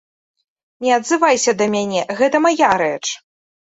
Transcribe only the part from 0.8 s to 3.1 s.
Не адзывайся да мяне, гэта мая рэч.